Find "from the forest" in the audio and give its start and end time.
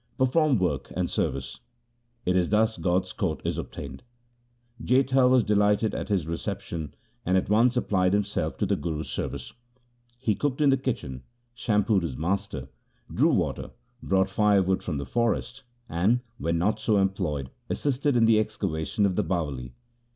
14.81-15.65